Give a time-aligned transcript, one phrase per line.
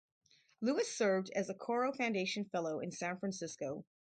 [0.61, 3.85] Lewis served as a Coro Foundation fellow in San Francisco.